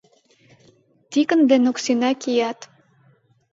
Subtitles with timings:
[1.11, 2.59] Тикын ден Оксина кият.